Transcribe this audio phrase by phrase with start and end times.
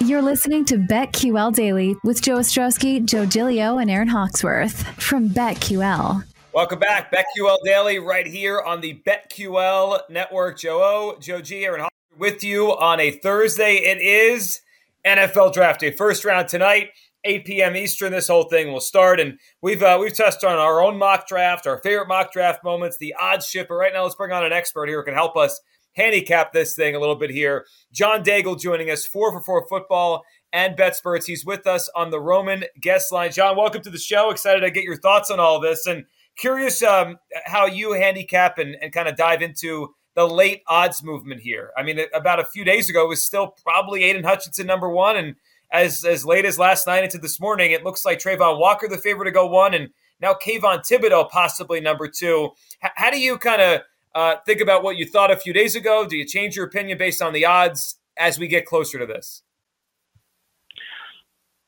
[0.00, 6.24] You're listening to BetQL Daily with Joe Ostrowski, Joe Gilio, and Aaron Hawksworth from BetQL.
[6.52, 10.56] Welcome back, BetQL Daily, right here on the BetQL Network.
[10.56, 13.74] Joe O, Joe G, Aaron Hawksworth with you on a Thursday.
[13.74, 14.60] It is
[15.04, 16.90] NFL Draft Day, first round tonight.
[17.24, 17.76] 8 p.m.
[17.76, 18.12] Eastern.
[18.12, 21.66] This whole thing will start, and we've uh, we've touched on our own mock draft,
[21.66, 23.76] our favorite mock draft moments, the odds shipper.
[23.76, 25.60] Right now, let's bring on an expert here who can help us
[25.98, 27.66] handicap this thing a little bit here.
[27.92, 31.24] John Daigle joining us, four for four football and BetSperts.
[31.26, 33.32] He's with us on the Roman guest line.
[33.32, 34.30] John, welcome to the show.
[34.30, 36.04] Excited to get your thoughts on all this and
[36.36, 41.40] curious um, how you handicap and, and kind of dive into the late odds movement
[41.40, 41.70] here.
[41.76, 45.16] I mean, about a few days ago, it was still probably Aidan Hutchinson number one.
[45.16, 45.34] And
[45.72, 48.98] as, as late as last night into this morning, it looks like Travon Walker, the
[48.98, 52.50] favorite to go one, and now Kayvon Thibodeaux, possibly number two.
[52.84, 53.82] H- how do you kind of
[54.14, 56.06] uh, think about what you thought a few days ago?
[56.06, 59.42] Do you change your opinion based on the odds as we get closer to this?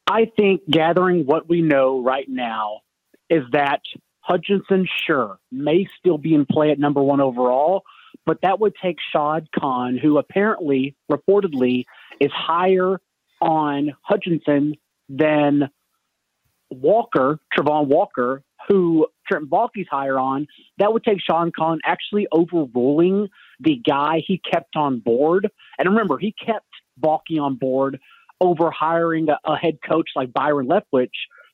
[0.06, 2.80] I think gathering what we know right now
[3.28, 3.80] is that
[4.20, 7.82] Hutchinson, sure, may still be in play at number one overall,
[8.26, 11.84] but that would take Shad Khan, who apparently, reportedly,
[12.20, 13.00] is higher
[13.40, 14.74] on Hutchinson
[15.08, 15.70] than
[16.70, 20.46] Walker, Travon Walker, who Trent Baalke's higher on,
[20.78, 25.50] that would take Shad Khan actually overruling the guy he kept on board.
[25.78, 26.66] And remember, he kept
[27.00, 27.98] Baalke on board
[28.40, 31.10] over hiring a, a head coach like Byron Leftwich,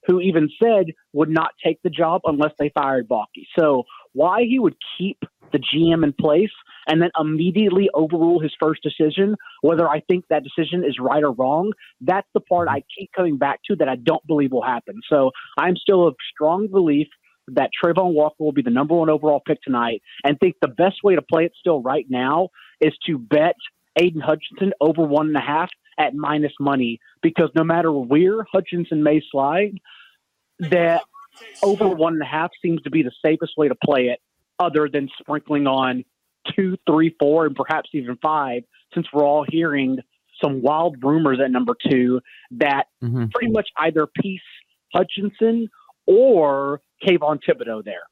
[0.06, 3.46] who even said would not take the job unless they fired Baalke.
[3.58, 5.18] So why he would keep
[5.52, 6.50] the GM in place
[6.86, 11.32] and then immediately overrule his first decision, whether I think that decision is right or
[11.32, 15.00] wrong, that's the part I keep coming back to that I don't believe will happen.
[15.08, 17.08] So I'm still of strong belief
[17.48, 20.96] that Travon Walker will be the number one overall pick tonight and think the best
[21.04, 22.48] way to play it still right now
[22.80, 23.54] is to bet
[23.96, 29.02] Aidan Hutchinson over one and a half at minus money because no matter where Hutchinson
[29.02, 29.78] may slide,
[30.58, 31.02] that
[31.62, 34.20] over one and a half seems to be the safest way to play it
[34.58, 36.04] other than sprinkling on
[36.54, 38.62] two, three, four, and perhaps even five,
[38.94, 39.98] since we're all hearing
[40.42, 43.26] some wild rumors at number two that mm-hmm.
[43.34, 44.40] pretty much either Peace
[44.92, 45.68] Hutchinson
[46.06, 48.02] or Kayvon Thibodeaux there.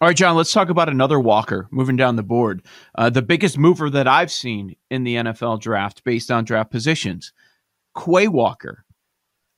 [0.00, 2.62] All right, John, let's talk about another Walker moving down the board.
[2.94, 7.32] Uh, the biggest mover that I've seen in the NFL draft based on draft positions,
[7.96, 8.84] Quay Walker,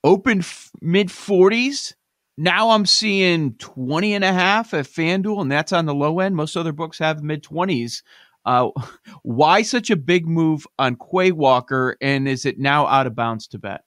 [0.03, 1.95] open f- mid 40s.
[2.37, 6.35] Now I'm seeing 20 and a half at FanDuel, and that's on the low end.
[6.35, 8.03] Most other books have mid 20s.
[8.45, 8.71] Uh,
[9.23, 13.47] why such a big move on Quay Walker, and is it now out of bounds
[13.49, 13.83] to bet?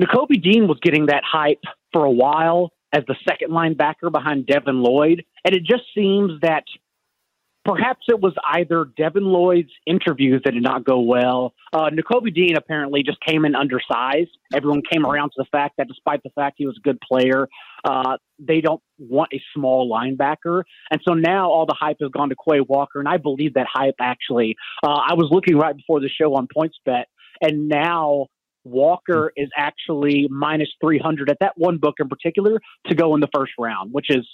[0.00, 4.82] Nakobe Dean was getting that hype for a while as the second linebacker behind Devin
[4.82, 5.24] Lloyd.
[5.44, 6.64] And it just seems that
[7.64, 11.54] perhaps it was either Devin Lloyd's interviews that did not go well.
[11.72, 14.30] Uh, Nakobe Dean apparently just came in undersized.
[14.54, 17.48] Everyone came around to the fact that despite the fact he was a good player,
[17.84, 20.62] uh, they don't want a small linebacker.
[20.90, 22.98] And so now all the hype has gone to Quay Walker.
[22.98, 24.56] And I believe that hype actually.
[24.82, 27.04] Uh, I was looking right before the show on PointsBet,
[27.42, 28.26] and now
[28.64, 33.28] Walker is actually minus 300 at that one book in particular to go in the
[33.34, 34.26] first round, which is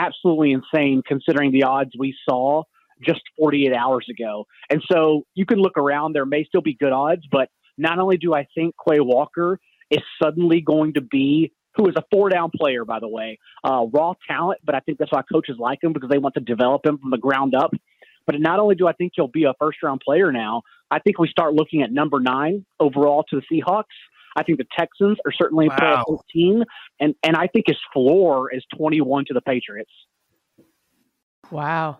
[0.00, 2.62] absolutely insane considering the odds we saw
[3.04, 4.46] just 48 hours ago.
[4.68, 7.48] And so you can look around, there may still be good odds, but
[7.78, 9.58] not only do I think Quay Walker
[9.90, 13.86] is suddenly going to be who is a four down player, by the way, uh,
[13.92, 16.84] raw talent, but I think that's why coaches like him because they want to develop
[16.84, 17.70] him from the ground up.
[18.26, 21.18] But not only do I think he'll be a first round player now, I think
[21.18, 23.84] we start looking at number nine overall to the Seahawks.
[24.36, 26.04] I think the Texans are certainly wow.
[26.06, 26.64] 14,
[27.00, 29.90] and and I think his floor is 21 to the Patriots.
[31.50, 31.98] Wow.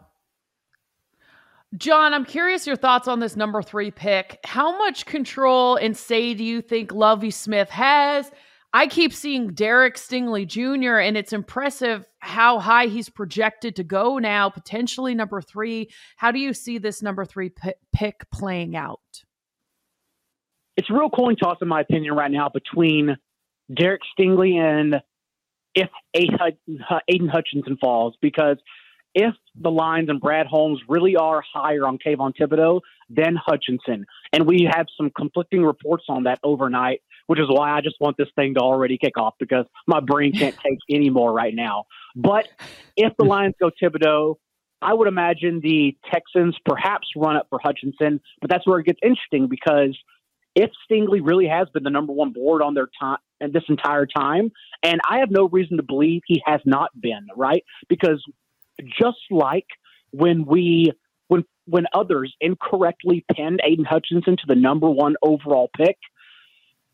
[1.77, 4.39] John, I'm curious your thoughts on this number three pick.
[4.45, 8.31] How much control and say do you think Lovie Smith has?
[8.73, 14.19] I keep seeing Derek Stingley Jr., and it's impressive how high he's projected to go
[14.19, 15.91] now, potentially number three.
[16.17, 19.01] How do you see this number three p- pick playing out?
[20.81, 23.19] It's a real coin toss, in my opinion, right now between
[23.71, 25.03] Derek Stingley and
[25.75, 28.57] if Aidan Hutchinson falls, because
[29.15, 32.81] if the Lions and Brad Holmes really are higher on Kayvon Thibodeaux
[33.11, 37.83] than Hutchinson, and we have some conflicting reports on that overnight, which is why I
[37.83, 41.31] just want this thing to already kick off because my brain can't take any more
[41.31, 41.85] right now.
[42.17, 42.49] But
[42.97, 44.37] if the Lions go Thibodeaux,
[44.81, 49.01] I would imagine the Texans perhaps run up for Hutchinson, but that's where it gets
[49.03, 49.95] interesting because
[50.55, 54.07] if Stingley really has been the number one board on their time and this entire
[54.07, 54.51] time,
[54.83, 57.65] and I have no reason to believe he has not been, right?
[57.89, 58.23] Because
[58.99, 59.67] just like
[60.11, 60.93] when we
[61.29, 65.97] when when others incorrectly pinned Aidan Hutchinson to the number one overall pick,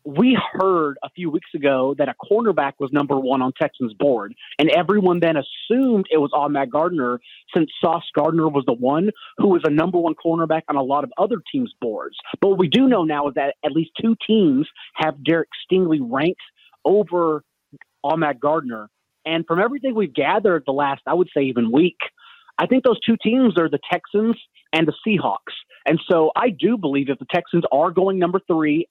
[0.07, 4.33] we heard a few weeks ago that a cornerback was number one on Texans board,
[4.57, 7.19] and everyone then assumed it was on Ahmad Gardner
[7.53, 11.03] since Sauce Gardner was the one who was a number one cornerback on a lot
[11.03, 12.15] of other teams' boards.
[12.39, 14.65] But what we do know now is that at least two teams
[14.95, 16.39] have Derek Stingley ranked
[16.85, 17.43] over
[18.01, 18.89] on Ahmad Gardner.
[19.25, 21.97] And from everything we've gathered the last, I would say, even week,
[22.57, 24.37] I think those two teams are the Texans
[24.71, 25.53] and the Seahawks.
[25.85, 28.87] And so I do believe if the Texans are going number three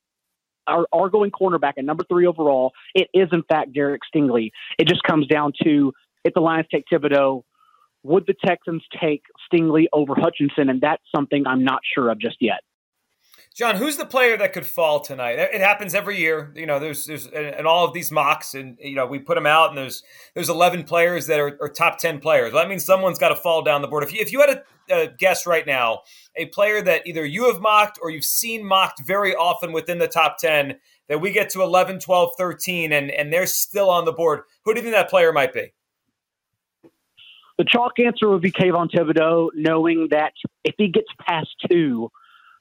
[0.66, 4.50] are, are going cornerback at number three overall, it is in fact Derek Stingley.
[4.78, 5.92] It just comes down to
[6.24, 7.42] if the Lions take Thibodeaux,
[8.02, 9.22] would the Texans take
[9.52, 10.68] Stingley over Hutchinson?
[10.68, 12.60] And that's something I'm not sure of just yet.
[13.56, 15.38] John, who's the player that could fall tonight?
[15.38, 16.52] It happens every year.
[16.54, 19.46] You know, there's there's and all of these mocks, and you know we put them
[19.46, 20.02] out, and there's
[20.34, 22.52] there's 11 players that are, are top 10 players.
[22.52, 24.04] Well, that means someone's got to fall down the board.
[24.04, 26.00] If you if you had a, a guess right now,
[26.36, 30.08] a player that either you have mocked or you've seen mocked very often within the
[30.08, 30.76] top 10,
[31.08, 34.40] that we get to 11, 12, 13, and and they're still on the board.
[34.66, 35.72] Who do you think that player might be?
[37.56, 42.10] The chalk answer would be Kayvon Thibodeaux, knowing that if he gets past two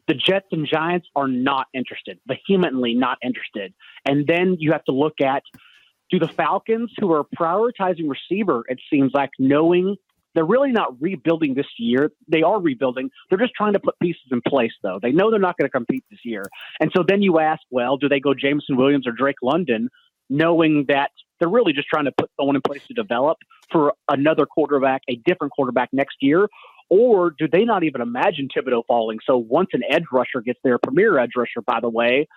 [0.07, 3.73] the Jets and Giants are not interested, vehemently not interested.
[4.05, 5.43] And then you have to look at
[6.11, 9.95] do the Falcons, who are prioritizing receiver, it seems like, knowing
[10.35, 12.11] they're really not rebuilding this year.
[12.27, 13.09] They are rebuilding.
[13.29, 14.99] They're just trying to put pieces in place, though.
[15.01, 16.43] They know they're not going to compete this year.
[16.79, 19.89] And so then you ask, well, do they go Jameson Williams or Drake London,
[20.29, 23.37] knowing that they're really just trying to put someone in place to develop
[23.71, 26.49] for another quarterback, a different quarterback next year?
[26.89, 29.19] Or do they not even imagine Thibodeaux falling?
[29.25, 32.27] So once an edge rusher gets there, premier edge rusher, by the way,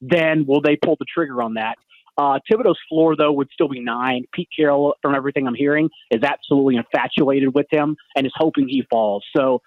[0.00, 1.76] then will they pull the trigger on that?
[2.18, 4.24] Uh, Thibodeaux's floor, though, would still be nine.
[4.32, 8.84] Pete Carroll, from everything I'm hearing, is absolutely infatuated with him and is hoping he
[8.90, 9.24] falls.
[9.36, 9.60] So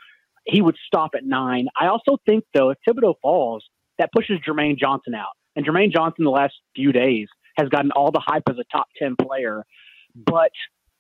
[0.46, 1.68] he would stop at nine.
[1.80, 3.64] I also think, though, if Thibodeaux falls,
[4.00, 5.34] that pushes Jermaine Johnson out.
[5.56, 7.28] And Jermaine Johnson, the last few days,
[7.58, 9.64] has gotten all the hype as a top 10 player.
[10.16, 10.52] But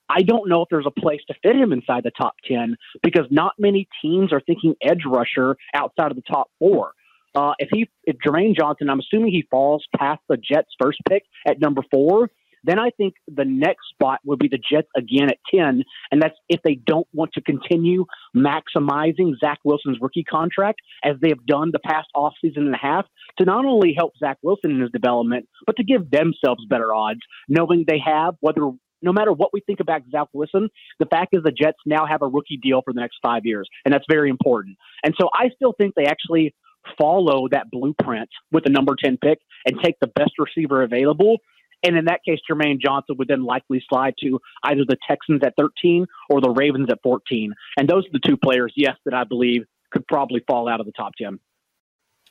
[0.09, 3.25] I don't know if there's a place to fit him inside the top 10 because
[3.29, 6.93] not many teams are thinking edge rusher outside of the top four.
[7.35, 11.23] Uh, if he, if Jermaine Johnson, I'm assuming he falls past the Jets' first pick
[11.47, 12.29] at number four,
[12.63, 15.83] then I think the next spot would be the Jets again at 10.
[16.11, 21.29] And that's if they don't want to continue maximizing Zach Wilson's rookie contract as they
[21.29, 23.05] have done the past offseason and a half
[23.37, 27.21] to not only help Zach Wilson in his development, but to give themselves better odds,
[27.47, 28.71] knowing they have, whether
[29.01, 30.69] no matter what we think about Zach Wilson,
[30.99, 33.67] the fact is the Jets now have a rookie deal for the next five years,
[33.85, 34.77] and that's very important.
[35.03, 36.53] And so I still think they actually
[36.97, 41.37] follow that blueprint with the number 10 pick and take the best receiver available.
[41.83, 45.53] And in that case, Jermaine Johnson would then likely slide to either the Texans at
[45.57, 47.53] 13 or the Ravens at 14.
[47.77, 50.85] And those are the two players, yes, that I believe could probably fall out of
[50.85, 51.39] the top 10.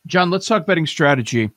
[0.07, 1.51] John, let's talk betting strategy.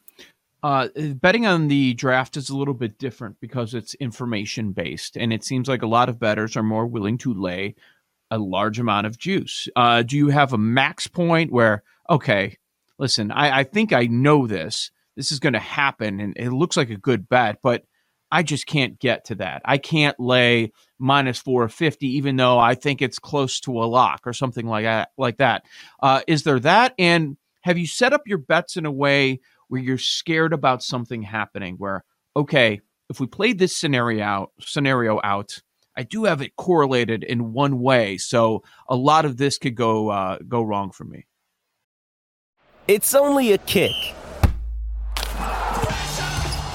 [0.63, 5.33] Uh, betting on the draft is a little bit different because it's information based, and
[5.33, 7.75] it seems like a lot of bettors are more willing to lay
[8.29, 9.67] a large amount of juice.
[9.75, 12.57] Uh, do you have a max point where, okay,
[12.99, 16.77] listen, I, I think I know this, this is going to happen, and it looks
[16.77, 17.83] like a good bet, but
[18.31, 19.61] I just can't get to that.
[19.65, 24.33] I can't lay minus 450, even though I think it's close to a lock or
[24.33, 25.09] something like that.
[25.17, 25.63] Like that,
[26.01, 26.93] uh, is there that?
[26.97, 29.41] And have you set up your bets in a way
[29.71, 32.03] where you're scared about something happening where
[32.35, 35.61] okay if we played this scenario out scenario out
[35.95, 40.09] i do have it correlated in one way so a lot of this could go
[40.09, 41.25] uh, go wrong for me.
[42.87, 43.95] It's only a kick.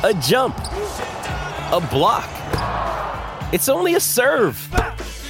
[0.03, 0.57] A jump.
[1.73, 2.31] A block.
[3.53, 4.57] It's only a serve.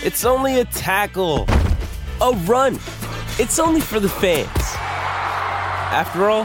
[0.04, 1.46] It's only a tackle.
[2.20, 2.75] A run.
[3.38, 4.46] It's only for the fans.
[5.90, 6.44] After all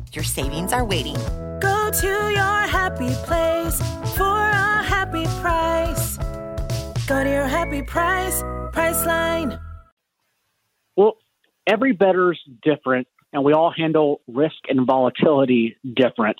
[0.13, 1.15] Your savings are waiting.
[1.61, 3.79] Go to your happy place
[4.17, 6.17] for a happy price.
[7.07, 8.41] Go to your happy price,
[8.73, 9.57] Priceline.
[10.97, 11.15] Well,
[11.65, 16.35] every bettor's different, and we all handle risk and volatility different.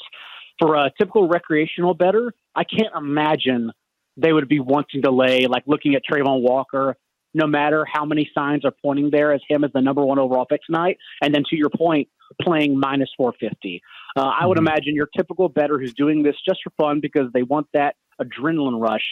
[0.60, 3.72] For a typical recreational better, I can't imagine
[4.18, 6.98] they would be wanting to lay, like looking at Travon Walker,
[7.34, 10.46] no matter how many signs are pointing there as him as the number one overall
[10.46, 10.98] pick tonight.
[11.22, 12.10] And then to your point,
[12.42, 13.82] playing minus 450.
[14.16, 17.44] Uh, I would imagine your typical better who's doing this just for fun because they
[17.44, 19.06] want that adrenaline rush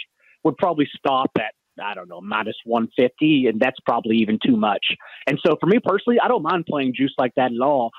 [0.44, 4.86] would probably stop at I don't know, minus 150, and that's probably even too much.
[5.28, 7.92] And so for me personally, I don't mind playing juice like that at all,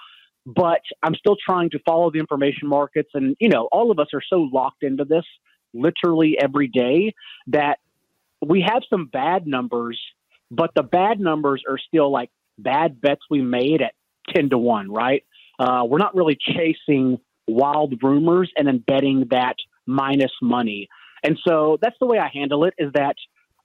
[0.45, 3.11] but I'm still trying to follow the information markets.
[3.15, 5.25] And, you know, all of us are so locked into this
[5.73, 7.15] literally every day
[7.49, 7.79] that
[8.47, 10.01] we have some bad numbers,
[10.51, 13.95] but the bad numbers are still like bad bets we made at
[14.35, 15.25] 10 to 1, right?
[15.59, 19.57] Uh, we're not really chasing wild rumors and then betting that
[19.87, 20.89] minus money.
[21.23, 23.17] And so that's the way I handle it is that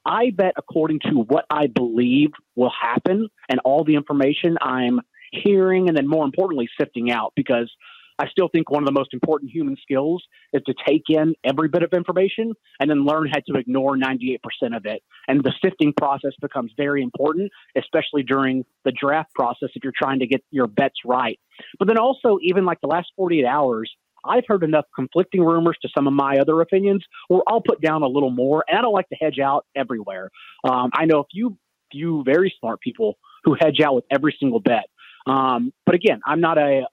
[0.06, 5.00] I bet according to what I believe will happen and all the information I'm
[5.32, 7.72] hearing and then more importantly sifting out because
[8.20, 11.68] I still think one of the most important human skills is to take in every
[11.68, 14.38] bit of information and then learn how to ignore 98%
[14.76, 15.04] of it.
[15.28, 20.20] And the sifting process becomes very important, especially during the draft process if you're trying
[20.20, 21.40] to get your bets right.
[21.80, 23.92] But then also, even like the last 48 hours,
[24.24, 28.02] I've heard enough conflicting rumors to some of my other opinions where I'll put down
[28.02, 28.64] a little more.
[28.68, 30.32] And I don't like to hedge out everywhere.
[30.64, 31.58] Um, I know a few
[31.92, 34.86] few very smart people who hedge out with every single bet.
[35.28, 36.88] Um, but again, I'm not a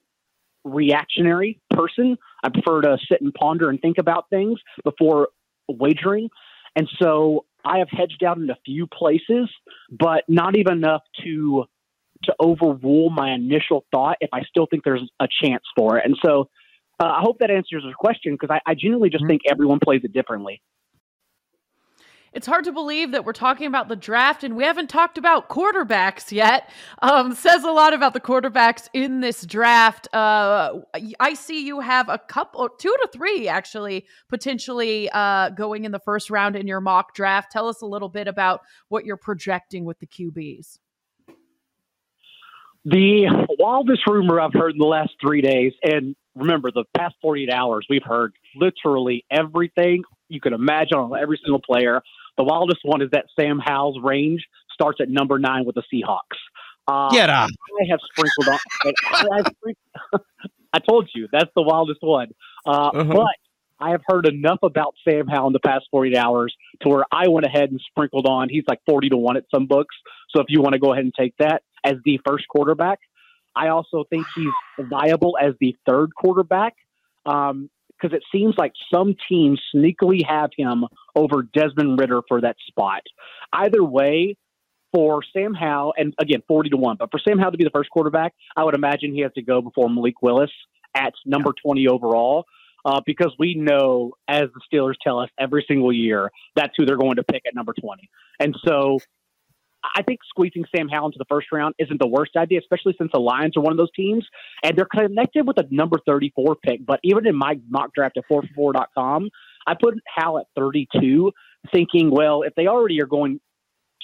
[0.65, 2.17] reactionary person.
[2.43, 5.29] I prefer to sit and ponder and think about things before
[5.69, 6.29] wagering.
[6.77, 9.51] And so I have hedged out in a few places,
[9.91, 11.65] but not even enough to
[12.25, 16.05] to overrule my initial thought if I still think there's a chance for it.
[16.05, 16.49] And so
[17.01, 20.03] uh, I hope that answers your question because I, I genuinely just think everyone plays
[20.05, 20.63] it differently.
[22.33, 25.51] It's hard to believe that we're talking about the draft and we haven't talked about
[25.51, 26.71] quarterbacks yet.
[27.03, 30.09] Um, says a lot about the quarterbacks in this draft.
[30.15, 30.79] Uh,
[31.21, 35.99] I see you have a couple, two to three actually, potentially uh, going in the
[35.99, 37.53] first round in your mock draft.
[37.53, 40.79] Tell us a little bit about what you're projecting with the QBs.
[42.85, 47.53] The wildest rumor I've heard in the last three days, and remember the past 48
[47.53, 52.03] hours, we've heard literally everything you can imagine on every single player.
[52.37, 56.39] The wildest one is that Sam Howell's range starts at number nine with the Seahawks.
[56.89, 57.51] Uh, Get up.
[57.81, 58.59] I have sprinkled on.
[58.85, 60.27] I, sprinkled,
[60.73, 62.29] I told you that's the wildest one.
[62.67, 63.13] Uh, Uh-huh.
[63.13, 63.37] But
[63.79, 67.29] I have heard enough about Sam Howell in the past 48 hours to where I
[67.29, 68.49] went ahead and sprinkled on.
[68.49, 69.95] He's like 40 to 1 at some books.
[70.31, 72.99] So if you want to go ahead and take that as the first quarterback,
[73.55, 76.75] I also think he's viable as the third quarterback
[77.25, 80.85] because it seems like some teams sneakily have him
[81.15, 83.03] over Desmond Ridder for that spot.
[83.53, 84.37] Either way,
[84.93, 87.71] for Sam Howell, and again, 40 to 1, but for Sam Howell to be the
[87.71, 90.51] first quarterback, I would imagine he has to go before Malik Willis
[90.95, 92.45] at number 20 overall.
[92.85, 96.97] Uh, because we know, as the Steelers tell us every single year, that's who they're
[96.97, 98.11] going to pick at number 20.
[98.41, 98.99] And so
[99.85, 103.11] I think squeezing Sam Howell into the first round isn't the worst idea, especially since
[103.13, 104.27] the Lions are one of those teams
[104.63, 106.87] and they're connected with a number 34 pick.
[106.87, 109.31] But even in my mock draft at 444.com,
[109.67, 111.33] I put Howell at 32,
[111.73, 113.41] thinking, well, if they already are going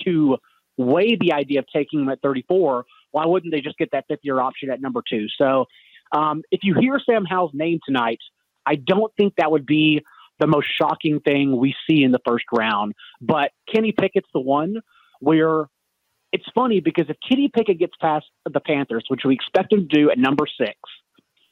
[0.04, 0.36] to
[0.76, 4.20] weigh the idea of taking him at 34, why wouldn't they just get that fifth
[4.22, 5.26] year option at number two?
[5.40, 5.66] So
[6.16, 8.18] um, if you hear Sam Howell's name tonight,
[8.66, 10.02] I don't think that would be
[10.38, 12.94] the most shocking thing we see in the first round.
[13.20, 14.76] But Kenny Pickett's the one
[15.20, 15.66] where
[16.32, 19.96] it's funny because if Kenny Pickett gets past the Panthers, which we expect him to
[19.96, 20.76] do at number six,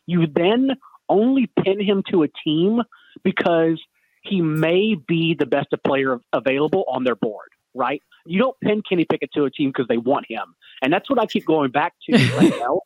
[0.06, 0.70] you then
[1.08, 2.82] only pin him to a team
[3.25, 3.80] because
[4.23, 8.02] he may be the best player available on their board, right?
[8.26, 10.54] You don't pin Kenny Pickett to a team because they want him.
[10.82, 12.80] And that's what I keep going back to right now.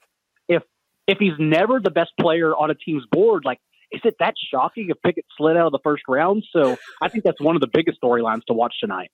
[0.48, 0.62] If
[1.06, 3.58] if he's never the best player on a team's board, like
[3.90, 6.44] is it that shocking if Pickett slid out of the first round?
[6.52, 9.10] So I think that's one of the biggest storylines to watch tonight.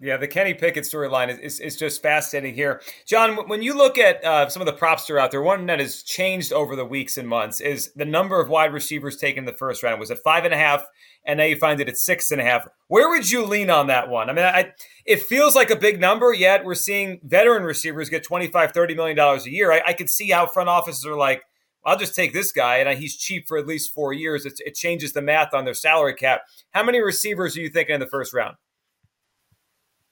[0.00, 2.80] Yeah, the Kenny Pickett storyline is, is, is, just fascinating here.
[3.04, 5.66] John, when you look at uh, some of the props that are out there, one
[5.66, 9.40] that has changed over the weeks and months is the number of wide receivers taken
[9.40, 9.98] in the first round.
[9.98, 10.86] Was it five and a half?
[11.24, 12.68] And now you find it at six and a half.
[12.86, 14.30] Where would you lean on that one?
[14.30, 14.72] I mean, I,
[15.04, 19.18] it feels like a big number, yet we're seeing veteran receivers get 25, $30 million
[19.18, 19.72] a year.
[19.72, 21.42] I, I could see how front offices are like,
[21.84, 24.46] I'll just take this guy, and he's cheap for at least four years.
[24.46, 26.42] It changes the math on their salary cap.
[26.70, 28.56] How many receivers are you thinking in the first round?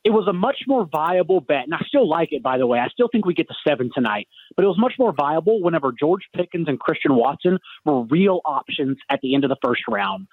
[0.06, 2.78] It was a much more viable bet, and I still like it, by the way.
[2.78, 5.90] I still think we get to seven tonight, but it was much more viable whenever
[5.90, 10.28] George Pickens and Christian Watson were real options at the end of the first round.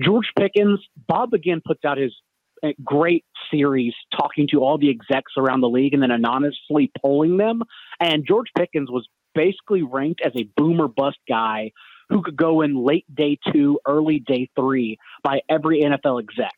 [0.00, 2.14] George Pickens, Bob McGinn puts out his
[2.62, 7.38] eh, great series talking to all the execs around the league and then anonymously polling
[7.38, 7.62] them.
[7.98, 11.72] And George Pickens was basically ranked as a boomer bust guy
[12.08, 16.54] who could go in late day two, early day three by every NFL exec.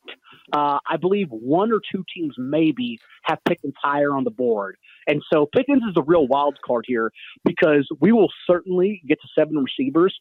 [0.52, 4.76] Uh, I believe one or two teams maybe have Pickens higher on the board.
[5.06, 7.10] And so Pickens is a real wild card here
[7.44, 10.18] because we will certainly get to seven receivers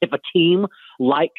[0.00, 0.66] if a team
[0.98, 1.30] like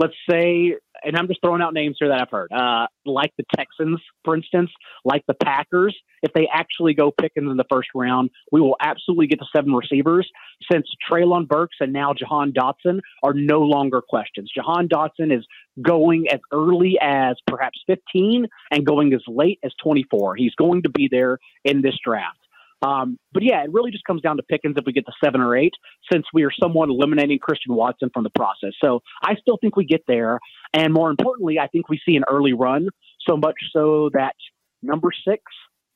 [0.00, 3.44] let's say, and I'm just throwing out names here that I've heard, uh, like the
[3.54, 4.70] Texans, for instance,
[5.04, 9.26] like the Packers, if they actually go Pickens in the first round, we will absolutely
[9.26, 10.28] get to seven receivers
[10.72, 14.50] since Treylon Burks and now Jahan Dotson are no longer questions.
[14.54, 15.46] Jahan Dotson is
[15.82, 20.36] going as early as perhaps 15 and going as late as 24.
[20.36, 22.39] He's going to be there in this draft.
[22.82, 25.40] Um, but yeah, it really just comes down to Pickens if we get the seven
[25.40, 25.74] or eight,
[26.10, 28.72] since we are somewhat eliminating Christian Watson from the process.
[28.82, 30.40] So I still think we get there.
[30.72, 32.88] And more importantly, I think we see an early run,
[33.28, 34.34] so much so that
[34.82, 35.42] number six,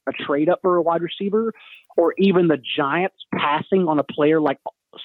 [0.07, 1.53] a trade up for a wide receiver,
[1.97, 4.59] or even the Giants passing on a player like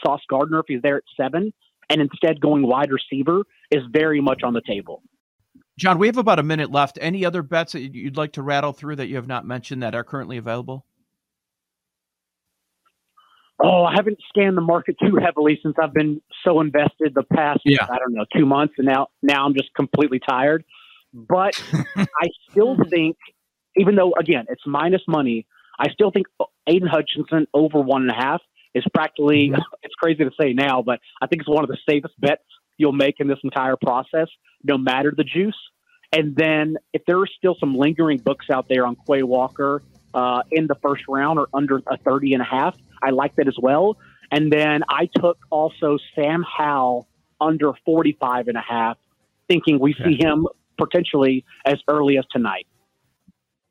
[0.06, 1.54] Sauce Gardner if he's there at seven,
[1.90, 5.02] and instead going wide receiver is very much on the table.
[5.78, 7.00] John, we have about a minute left.
[7.00, 9.96] Any other bets that you'd like to rattle through that you have not mentioned that
[9.96, 10.86] are currently available?
[13.62, 17.60] Oh, I haven't scanned the market too heavily since I've been so invested the past
[17.66, 17.86] yeah.
[17.90, 20.64] I don't know two months, and now now I'm just completely tired.
[21.14, 21.62] But
[21.96, 23.18] I still think,
[23.76, 25.46] even though again it's minus money,
[25.78, 26.28] I still think
[26.68, 28.42] Aidan Hutchinson over one and a half
[28.74, 29.50] is practically.
[29.50, 29.62] Mm-hmm.
[29.82, 32.44] It's crazy to say now, but I think it's one of the safest bets
[32.78, 34.28] you'll make in this entire process,
[34.64, 35.58] no matter the juice.
[36.12, 39.82] And then if there are still some lingering books out there on Quay Walker
[40.14, 43.48] uh, in the first round or under a 30 and a half, I like that
[43.48, 43.98] as well.
[44.32, 47.08] And then I took also Sam Howell
[47.42, 48.98] under 45 and a half,
[49.48, 52.68] thinking we see him potentially as early as tonight.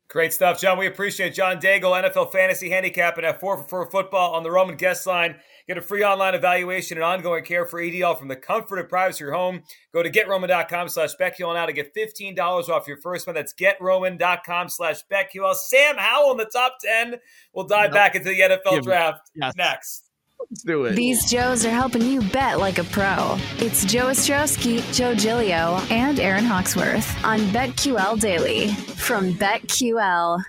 [0.09, 0.79] Great stuff, John.
[0.79, 4.49] We appreciate John Daigle, NFL Fantasy Handicap, and at 4 for 4 football on the
[4.49, 5.35] Roman guest line.
[5.69, 9.23] Get a free online evaluation and ongoing care for EDL from the comfort and privacy
[9.23, 9.61] of your home.
[9.93, 13.35] Go to getroman.com slash BetQL now to get $15 off your first one.
[13.35, 15.53] That's getroman.com slash BetQL.
[15.53, 17.17] Sam Howell in the top 10.
[17.53, 19.53] We'll dive back into the NFL draft yes.
[19.55, 20.09] next.
[20.39, 20.95] Let's do it.
[20.95, 23.37] These Joes are helping you bet like a pro.
[23.59, 30.43] It's Joe Ostrowski, Joe Gilio, and Aaron Hawksworth on BetQL Daily from BetQL.